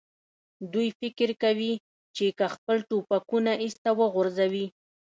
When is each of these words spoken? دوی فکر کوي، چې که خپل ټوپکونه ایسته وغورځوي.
دوی 0.73 0.87
فکر 0.99 1.29
کوي، 1.43 1.73
چې 2.15 2.25
که 2.37 2.45
خپل 2.55 2.77
ټوپکونه 2.89 3.51
ایسته 3.63 3.89
وغورځوي. 3.99 4.65